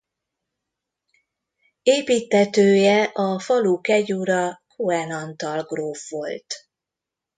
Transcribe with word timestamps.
Építtetője 1.83 3.03
a 3.03 3.39
falu 3.39 3.81
kegyura 3.81 4.63
Khuen 4.67 5.11
Antal 5.11 5.63
gróf 5.63 6.09
volt. 6.09 6.45